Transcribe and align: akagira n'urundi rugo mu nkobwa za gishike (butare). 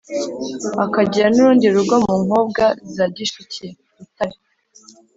akagira 0.83 1.27
n'urundi 1.31 1.65
rugo 1.75 1.95
mu 2.05 2.13
nkobwa 2.25 2.65
za 2.95 3.05
gishike 3.15 3.65
(butare). 3.97 4.35